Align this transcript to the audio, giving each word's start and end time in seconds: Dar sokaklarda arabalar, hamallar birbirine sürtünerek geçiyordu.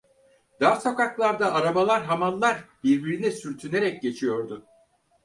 Dar 0.61 0.75
sokaklarda 0.75 1.51
arabalar, 1.53 2.03
hamallar 2.03 2.63
birbirine 2.83 3.31
sürtünerek 3.31 4.01
geçiyordu. 4.01 4.65